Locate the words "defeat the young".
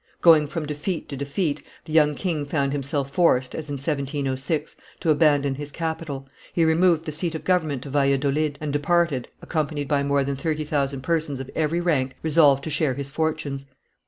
1.15-2.15